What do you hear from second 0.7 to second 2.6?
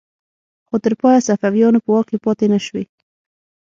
تر پایه صفویانو په واک کې پاتې